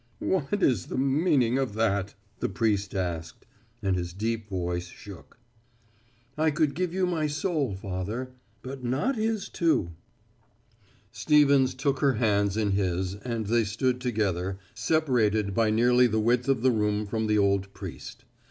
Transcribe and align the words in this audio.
"What 0.17 0.63
is 0.63 0.87
the 0.87 0.97
meaning 0.97 1.59
of 1.59 1.75
that?" 1.75 2.15
the 2.39 2.49
priest 2.49 2.95
asked, 2.95 3.45
and 3.83 3.95
his 3.95 4.13
deep 4.13 4.49
voice 4.49 4.87
shook. 4.87 5.37
"I 6.35 6.49
could 6.49 6.73
give 6.73 6.91
you 6.91 7.05
my 7.05 7.27
soul, 7.27 7.75
Father, 7.75 8.31
but 8.63 8.83
not 8.83 9.15
his, 9.15 9.47
too." 9.47 9.91
Stevens 11.11 11.75
took 11.75 11.99
her 11.99 12.13
hands 12.13 12.57
in 12.57 12.71
his 12.71 13.13
and 13.17 13.45
they 13.45 13.63
stood 13.63 14.01
together, 14.01 14.57
separated 14.73 15.53
by 15.53 15.69
nearly 15.69 16.07
the 16.07 16.19
width 16.19 16.49
of 16.49 16.63
the 16.63 16.71
room 16.71 17.05
from 17.05 17.27
the 17.27 17.37
old 17.37 17.71
priest. 17.75 18.25